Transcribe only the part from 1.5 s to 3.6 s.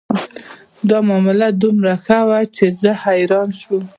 دومره ښه وه چې زه حیرانه